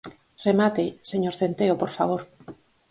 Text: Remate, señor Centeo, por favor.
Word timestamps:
Remate, 0.47 0.83
señor 1.11 1.33
Centeo, 1.39 1.75
por 1.81 1.91
favor. 1.97 2.21